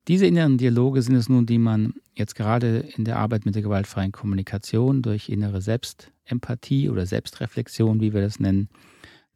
Diese 0.08 0.26
inneren 0.26 0.58
Dialoge 0.58 1.02
sind 1.02 1.16
es 1.16 1.30
nun, 1.30 1.46
die 1.46 1.60
man 1.60 1.94
jetzt 2.16 2.36
gerade 2.36 2.80
in 2.96 3.06
der 3.06 3.18
Arbeit 3.18 3.46
mit 3.46 3.54
der 3.54 3.62
gewaltfreien 3.62 4.12
Kommunikation 4.12 5.02
durch 5.04 5.30
innere 5.30 5.62
Selbstempathie 5.62 6.90
oder 6.90 7.06
Selbstreflexion, 7.06 8.02
wie 8.02 8.14
wir 8.14 8.22
das 8.22 8.40
nennen, 8.40 8.70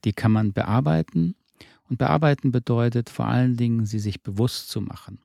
die 0.06 0.14
kann 0.14 0.32
man 0.32 0.54
bearbeiten. 0.54 1.36
Und 1.88 1.98
bearbeiten 1.98 2.52
bedeutet 2.52 3.12
vor 3.12 3.28
allen 3.28 3.58
Dingen, 3.58 3.86
sie 3.86 4.00
sich 4.00 4.24
bewusst 4.24 4.70
zu 4.70 4.82
machen. 4.82 5.20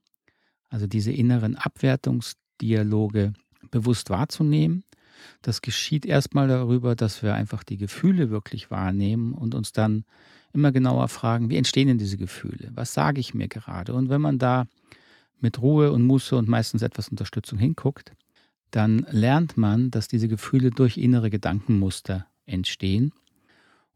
Also 0.68 0.86
diese 0.86 1.10
inneren 1.10 1.56
Abwertungsdialoge 1.56 3.32
bewusst 3.70 4.10
wahrzunehmen. 4.10 4.84
Das 5.42 5.62
geschieht 5.62 6.04
erstmal 6.04 6.48
darüber, 6.48 6.94
dass 6.94 7.22
wir 7.22 7.34
einfach 7.34 7.64
die 7.64 7.78
Gefühle 7.78 8.30
wirklich 8.30 8.70
wahrnehmen 8.70 9.32
und 9.32 9.54
uns 9.54 9.72
dann 9.72 10.04
immer 10.52 10.72
genauer 10.72 11.08
fragen, 11.08 11.48
wie 11.48 11.56
entstehen 11.56 11.88
denn 11.88 11.98
diese 11.98 12.16
Gefühle? 12.16 12.70
Was 12.74 12.92
sage 12.92 13.20
ich 13.20 13.34
mir 13.34 13.48
gerade? 13.48 13.94
Und 13.94 14.10
wenn 14.10 14.20
man 14.20 14.38
da 14.38 14.66
mit 15.42 15.60
Ruhe 15.60 15.92
und 15.92 16.02
Muße 16.02 16.36
und 16.36 16.48
meistens 16.48 16.82
etwas 16.82 17.08
Unterstützung 17.08 17.58
hinguckt, 17.58 18.12
dann 18.70 19.06
lernt 19.10 19.56
man, 19.56 19.90
dass 19.90 20.08
diese 20.08 20.28
Gefühle 20.28 20.70
durch 20.70 20.96
innere 20.96 21.30
Gedankenmuster 21.30 22.26
entstehen. 22.46 23.12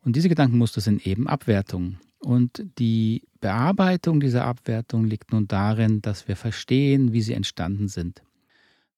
Und 0.03 0.17
diese 0.17 0.29
Gedankenmuster 0.29 0.81
sind 0.81 1.07
eben 1.07 1.29
Abwertungen. 1.29 1.99
Und 2.19 2.65
die 2.79 3.23
Bearbeitung 3.41 4.21
dieser 4.21 4.45
Abwertung 4.47 5.05
liegt 5.05 5.33
nun 5.33 5.47
darin, 5.47 6.01
dass 6.03 6.27
wir 6.27 6.37
verstehen, 6.37 7.13
wie 7.13 7.21
sie 7.23 7.35
entstanden 7.35 7.89
sind. 7.89 8.23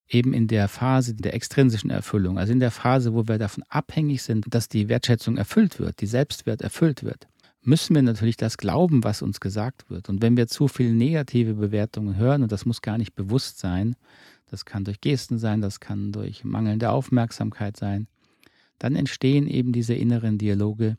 eben 0.09 0.33
in 0.33 0.47
der 0.47 0.69
Phase 0.69 1.15
der 1.15 1.35
extrinsischen 1.35 1.91
Erfüllung, 1.91 2.38
also 2.38 2.53
in 2.53 2.61
der 2.61 2.71
Phase, 2.71 3.12
wo 3.15 3.26
wir 3.26 3.38
davon 3.38 3.65
abhängig 3.69 4.23
sind, 4.23 4.47
dass 4.49 4.69
die 4.69 4.88
Wertschätzung 4.88 5.37
erfüllt 5.37 5.79
wird, 5.81 6.00
die 6.00 6.07
Selbstwert 6.07 6.62
erfüllt 6.62 7.03
wird, 7.03 7.26
müssen 7.66 7.94
wir 7.94 8.02
natürlich 8.02 8.37
das 8.37 8.58
glauben, 8.58 9.04
was 9.04 9.23
uns 9.23 9.40
gesagt 9.40 9.90
wird. 9.90 10.08
Und 10.08 10.23
wenn 10.23 10.37
wir 10.37 10.46
zu 10.46 10.68
viele 10.68 10.92
negative 10.92 11.54
Bewertungen 11.54 12.16
hören, 12.16 12.42
und 12.42 12.52
das 12.52 12.66
muss 12.66 12.82
gar 12.82 12.99
nicht 12.99 13.14
bewusst 13.14 13.58
sein, 13.58 13.96
das 14.50 14.64
kann 14.64 14.85
durch 14.85 15.00
Gesten 15.00 15.38
sein, 15.38 15.61
das 15.61 15.80
kann 15.80 16.12
durch 16.12 16.44
mangelnde 16.44 16.90
Aufmerksamkeit 16.90 17.76
sein, 17.76 18.06
dann 18.78 18.94
entstehen 18.94 19.49
eben 19.49 19.73
diese 19.73 19.94
inneren 19.94 20.38
Dialoge, 20.38 20.96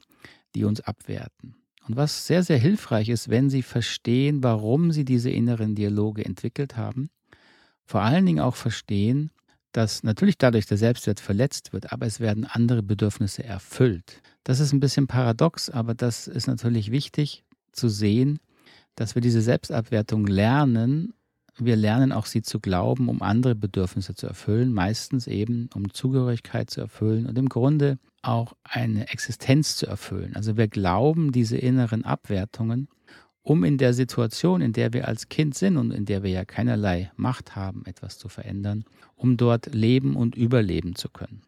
die 0.55 0.65
uns 0.65 0.81
abwerten. 0.81 1.55
Und 1.87 1.95
was 1.95 2.27
sehr, 2.27 2.43
sehr 2.43 2.57
hilfreich 2.57 3.07
ist, 3.07 3.29
wenn 3.29 3.49
Sie 3.49 3.61
verstehen, 3.61 4.43
warum 4.43 4.91
Sie 4.91 5.05
diese 5.05 5.29
inneren 5.29 5.73
Dialoge 5.75 6.25
entwickelt 6.25 6.75
haben, 6.75 7.09
vor 7.85 8.01
allen 8.01 8.25
Dingen 8.25 8.41
auch 8.41 8.55
verstehen, 8.55 9.31
dass 9.71 10.03
natürlich 10.03 10.37
dadurch 10.37 10.65
der 10.65 10.77
Selbstwert 10.77 11.19
verletzt 11.19 11.71
wird, 11.71 11.93
aber 11.93 12.05
es 12.05 12.19
werden 12.19 12.45
andere 12.45 12.83
Bedürfnisse 12.83 13.43
erfüllt. 13.43 14.21
Das 14.47 14.61
ist 14.61 14.71
ein 14.71 14.79
bisschen 14.79 15.07
paradox, 15.07 15.69
aber 15.69 15.93
das 15.93 16.25
ist 16.25 16.47
natürlich 16.47 16.89
wichtig 16.89 17.43
zu 17.73 17.89
sehen, 17.89 18.39
dass 18.95 19.13
wir 19.13 19.21
diese 19.21 19.41
Selbstabwertung 19.41 20.25
lernen. 20.25 21.13
Wir 21.57 21.75
lernen 21.75 22.13
auch 22.13 22.25
sie 22.25 22.43
zu 22.43 22.61
glauben, 22.61 23.09
um 23.09 23.21
andere 23.21 23.55
Bedürfnisse 23.55 24.15
zu 24.15 24.25
erfüllen, 24.25 24.71
meistens 24.71 25.27
eben 25.27 25.69
um 25.75 25.93
Zugehörigkeit 25.93 26.69
zu 26.69 26.79
erfüllen 26.79 27.25
und 27.25 27.37
im 27.37 27.49
Grunde 27.49 27.99
auch 28.21 28.53
eine 28.63 29.09
Existenz 29.09 29.75
zu 29.75 29.85
erfüllen. 29.85 30.33
Also 30.33 30.55
wir 30.55 30.69
glauben 30.69 31.33
diese 31.33 31.57
inneren 31.57 32.05
Abwertungen, 32.05 32.87
um 33.41 33.65
in 33.65 33.77
der 33.77 33.93
Situation, 33.93 34.61
in 34.61 34.71
der 34.71 34.93
wir 34.93 35.09
als 35.09 35.27
Kind 35.27 35.55
sind 35.55 35.75
und 35.75 35.91
in 35.91 36.05
der 36.05 36.23
wir 36.23 36.29
ja 36.29 36.45
keinerlei 36.45 37.11
Macht 37.17 37.57
haben, 37.57 37.85
etwas 37.85 38.17
zu 38.17 38.29
verändern, 38.29 38.85
um 39.17 39.35
dort 39.35 39.75
leben 39.75 40.15
und 40.15 40.35
überleben 40.35 40.95
zu 40.95 41.09
können. 41.09 41.41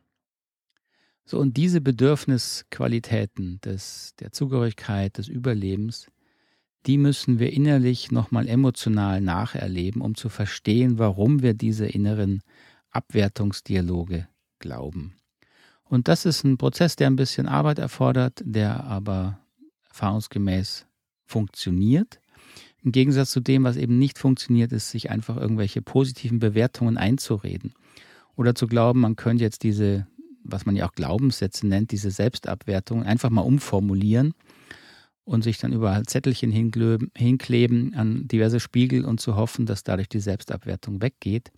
So, 1.30 1.38
und 1.38 1.58
diese 1.58 1.80
Bedürfnisqualitäten 1.80 3.62
des, 3.62 4.16
der 4.20 4.32
Zugehörigkeit, 4.32 5.20
des 5.20 5.28
Überlebens, 5.28 6.08
die 6.88 6.98
müssen 6.98 7.38
wir 7.38 7.54
innerlich 7.54 8.12
nochmal 8.12 8.50
emotional 8.50 9.22
nacherleben, 9.22 10.02
um 10.02 10.16
zu 10.16 10.30
verstehen, 10.30 10.98
warum 10.98 11.44
wir 11.44 11.54
diese 11.54 11.86
inneren 11.86 12.42
Abwertungsdialoge 12.90 14.28
glauben. 14.58 15.14
Und 15.84 16.08
das 16.08 16.26
ist 16.26 16.46
ein 16.46 16.58
Prozess, 16.58 16.96
der 16.96 17.06
ein 17.06 17.16
bisschen 17.16 17.48
Arbeit 17.48 17.78
erfordert, 17.78 18.42
der 18.44 18.86
aber 18.86 19.40
erfahrungsgemäß 19.90 20.88
funktioniert. 21.28 22.20
Im 22.82 22.92
Gegensatz 22.92 23.30
zu 23.30 23.40
dem, 23.40 23.66
was 23.66 23.78
eben 23.78 24.00
nicht 24.00 24.18
funktioniert, 24.18 24.72
ist, 24.72 24.90
sich 24.90 25.12
einfach 25.12 25.38
irgendwelche 25.38 25.84
positiven 25.84 26.40
Bewertungen 26.40 26.98
einzureden. 26.98 27.76
Oder 28.36 28.56
zu 28.56 28.66
glauben, 28.66 29.00
man 29.00 29.16
könnte 29.16 29.44
jetzt 29.44 29.62
diese 29.62 30.08
was 30.52 30.66
man 30.66 30.76
ja 30.76 30.88
auch 30.88 30.94
Glaubenssätze 30.94 31.68
nennt, 31.68 31.92
diese 31.92 32.12
Selbstabwertung, 32.12 33.04
einfach 33.04 33.30
mal 33.30 33.42
umformulieren 33.42 34.34
und 35.24 35.44
sich 35.44 35.58
dann 35.58 35.74
überall 35.74 36.04
Zettelchen 36.06 36.52
hinkleben 36.52 37.94
an 37.94 38.28
diverse 38.28 38.60
Spiegel 38.60 39.06
und 39.06 39.20
zu 39.20 39.36
hoffen, 39.36 39.66
dass 39.66 39.84
dadurch 39.84 40.10
die 40.10 40.20
Selbstabwertung 40.20 41.02
weggeht. 41.02 41.52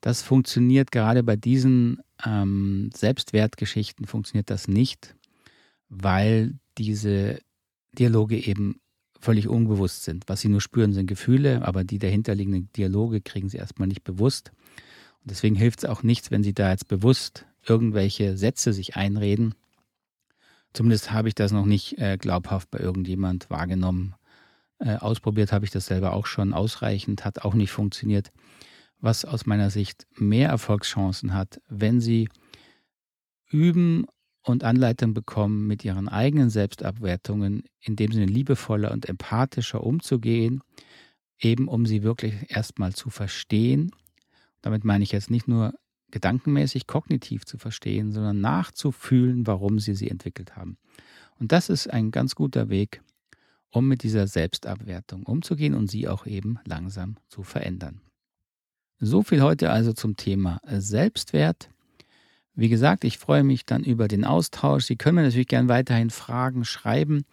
Das 0.00 0.22
funktioniert 0.22 0.92
gerade 0.92 1.22
bei 1.22 1.36
diesen 1.36 2.00
ähm, 2.24 2.90
Selbstwertgeschichten 2.94 4.06
funktioniert 4.06 4.50
das 4.50 4.68
nicht, 4.68 5.14
weil 5.88 6.54
diese 6.78 7.40
Dialoge 7.98 8.38
eben 8.38 8.80
völlig 9.20 9.48
unbewusst 9.48 10.04
sind. 10.04 10.24
Was 10.28 10.40
sie 10.40 10.48
nur 10.48 10.60
spüren, 10.60 10.92
sind 10.92 11.06
Gefühle, 11.06 11.66
aber 11.66 11.84
die 11.84 11.98
dahinterliegenden 11.98 12.70
Dialoge 12.76 13.20
kriegen 13.20 13.48
sie 13.48 13.56
erstmal 13.56 13.88
nicht 13.88 14.04
bewusst. 14.04 14.52
Und 15.20 15.30
deswegen 15.30 15.56
hilft 15.56 15.80
es 15.80 15.84
auch 15.84 16.02
nichts, 16.02 16.30
wenn 16.30 16.42
sie 16.42 16.54
da 16.54 16.70
jetzt 16.70 16.88
bewusst 16.88 17.46
irgendwelche 17.68 18.36
Sätze 18.36 18.72
sich 18.72 18.96
einreden. 18.96 19.54
Zumindest 20.72 21.12
habe 21.12 21.28
ich 21.28 21.34
das 21.34 21.52
noch 21.52 21.64
nicht 21.64 21.98
äh, 21.98 22.16
glaubhaft 22.18 22.70
bei 22.70 22.78
irgendjemand 22.78 23.48
wahrgenommen. 23.50 24.14
Äh, 24.78 24.96
ausprobiert 24.96 25.52
habe 25.52 25.64
ich 25.64 25.70
das 25.70 25.86
selber 25.86 26.12
auch 26.12 26.26
schon 26.26 26.52
ausreichend, 26.52 27.24
hat 27.24 27.44
auch 27.44 27.54
nicht 27.54 27.70
funktioniert. 27.70 28.30
Was 28.98 29.24
aus 29.24 29.46
meiner 29.46 29.70
Sicht 29.70 30.06
mehr 30.16 30.48
Erfolgschancen 30.48 31.34
hat, 31.34 31.60
wenn 31.68 32.00
Sie 32.00 32.28
üben 33.50 34.06
und 34.42 34.64
Anleitung 34.64 35.14
bekommen, 35.14 35.66
mit 35.66 35.84
Ihren 35.84 36.08
eigenen 36.08 36.50
Selbstabwertungen 36.50 37.64
in 37.80 37.96
dem 37.96 38.12
Sinne 38.12 38.26
liebevoller 38.26 38.92
und 38.92 39.08
empathischer 39.08 39.82
umzugehen, 39.82 40.62
eben 41.38 41.68
um 41.68 41.86
sie 41.86 42.02
wirklich 42.02 42.34
erstmal 42.48 42.92
zu 42.94 43.10
verstehen. 43.10 43.92
Damit 44.62 44.84
meine 44.84 45.04
ich 45.04 45.12
jetzt 45.12 45.30
nicht 45.30 45.48
nur 45.48 45.74
gedankenmäßig, 46.16 46.86
kognitiv 46.86 47.44
zu 47.44 47.58
verstehen, 47.58 48.10
sondern 48.10 48.40
nachzufühlen, 48.40 49.46
warum 49.46 49.78
sie 49.78 49.94
sie 49.94 50.10
entwickelt 50.10 50.56
haben. 50.56 50.78
Und 51.38 51.52
das 51.52 51.68
ist 51.68 51.92
ein 51.92 52.10
ganz 52.10 52.34
guter 52.34 52.70
Weg, 52.70 53.02
um 53.70 53.86
mit 53.86 54.02
dieser 54.02 54.26
Selbstabwertung 54.26 55.24
umzugehen 55.24 55.74
und 55.74 55.90
sie 55.90 56.08
auch 56.08 56.24
eben 56.24 56.58
langsam 56.64 57.16
zu 57.28 57.42
verändern. 57.42 58.00
So 58.98 59.22
viel 59.22 59.42
heute 59.42 59.68
also 59.68 59.92
zum 59.92 60.16
Thema 60.16 60.58
Selbstwert. 60.66 61.68
Wie 62.54 62.70
gesagt, 62.70 63.04
ich 63.04 63.18
freue 63.18 63.44
mich 63.44 63.66
dann 63.66 63.84
über 63.84 64.08
den 64.08 64.24
Austausch. 64.24 64.86
Sie 64.86 64.96
können 64.96 65.16
mir 65.16 65.22
natürlich 65.22 65.48
gerne 65.48 65.68
weiterhin 65.68 66.08
Fragen 66.08 66.64
schreiben. 66.64 67.26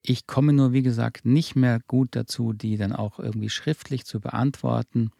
Ich 0.00 0.26
komme 0.26 0.54
nur, 0.54 0.72
wie 0.72 0.82
gesagt, 0.82 1.26
nicht 1.26 1.54
mehr 1.54 1.80
gut 1.86 2.16
dazu, 2.16 2.54
die 2.54 2.78
dann 2.78 2.94
auch 2.94 3.18
irgendwie 3.18 3.50
schriftlich 3.50 4.06
zu 4.06 4.20
beantworten. 4.20 5.10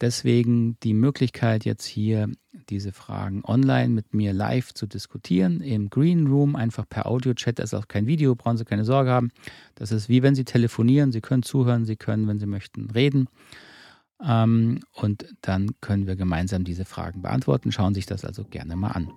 Deswegen 0.00 0.76
die 0.82 0.94
Möglichkeit 0.94 1.64
jetzt 1.64 1.84
hier 1.84 2.28
diese 2.68 2.92
Fragen 2.92 3.42
online 3.44 3.88
mit 3.88 4.12
mir 4.12 4.32
live 4.32 4.74
zu 4.74 4.86
diskutieren 4.86 5.60
im 5.60 5.88
Green 5.88 6.26
Room, 6.26 6.56
einfach 6.56 6.88
per 6.88 7.06
Audio-Chat. 7.06 7.58
Das 7.58 7.72
ist 7.72 7.74
auch 7.74 7.88
kein 7.88 8.06
Video, 8.06 8.34
brauchen 8.34 8.56
Sie 8.56 8.64
keine 8.64 8.84
Sorge 8.84 9.10
haben. 9.10 9.30
Das 9.76 9.92
ist 9.92 10.08
wie 10.08 10.22
wenn 10.22 10.34
Sie 10.34 10.44
telefonieren. 10.44 11.12
Sie 11.12 11.20
können 11.20 11.42
zuhören, 11.42 11.84
Sie 11.84 11.96
können, 11.96 12.26
wenn 12.26 12.40
Sie 12.40 12.46
möchten, 12.46 12.90
reden. 12.90 13.28
Ähm, 14.24 14.80
und 14.92 15.26
dann 15.42 15.70
können 15.80 16.06
wir 16.06 16.16
gemeinsam 16.16 16.64
diese 16.64 16.84
Fragen 16.84 17.22
beantworten. 17.22 17.70
Schauen 17.70 17.94
Sie 17.94 17.98
sich 17.98 18.06
das 18.06 18.24
also 18.24 18.44
gerne 18.44 18.74
mal 18.74 18.92
an. 18.92 19.12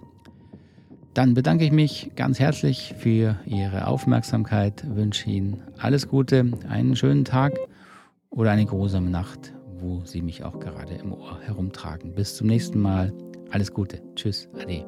Dann 1.15 1.33
bedanke 1.33 1.65
ich 1.65 1.71
mich 1.71 2.11
ganz 2.15 2.39
herzlich 2.39 2.93
für 2.99 3.39
Ihre 3.45 3.87
Aufmerksamkeit, 3.87 4.85
wünsche 4.95 5.27
Ihnen 5.27 5.63
alles 5.79 6.07
Gute, 6.07 6.51
einen 6.69 6.95
schönen 6.95 7.25
Tag 7.25 7.57
oder 8.29 8.51
eine 8.51 8.67
grusame 8.67 9.09
Nacht 9.09 9.56
wo 9.79 10.01
Sie 10.05 10.21
mich 10.21 10.43
auch 10.43 10.59
gerade 10.59 10.95
im 10.95 11.13
Ohr 11.13 11.39
herumtragen. 11.41 12.13
Bis 12.13 12.35
zum 12.35 12.47
nächsten 12.47 12.79
Mal. 12.79 13.13
Alles 13.49 13.71
Gute. 13.71 14.01
Tschüss. 14.15 14.49
Ade. 14.53 14.85